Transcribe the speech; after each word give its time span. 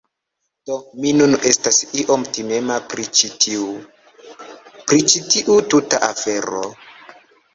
Do, 0.69 0.75
mi 1.01 1.09
nun 1.17 1.35
estas 1.49 1.75
iom 2.03 2.23
timema 2.37 2.77
pri 2.93 3.05
ĉi 3.19 3.29
tiu... 3.45 3.67
pri 4.89 5.05
ĉi 5.13 5.21
tiu 5.35 5.59
tuta 5.75 6.01
afero. 6.11 6.63